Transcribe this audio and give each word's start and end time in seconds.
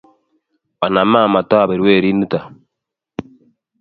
onama 0.85 1.21
matabir 1.33 1.79
werit 1.85 2.15
nito 2.17 2.39